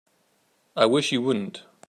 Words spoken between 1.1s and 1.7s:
you wouldn't.